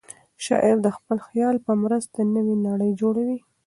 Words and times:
شاعر 0.45 0.75
د 0.85 0.87
خپل 0.97 1.17
خیال 1.27 1.55
په 1.65 1.71
مرسته 1.83 2.17
نوې 2.35 2.55
نړۍ 2.67 2.91
جوړوي. 3.01 3.39